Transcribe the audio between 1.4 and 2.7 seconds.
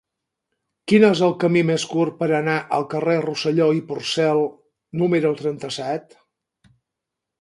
camí més curt per anar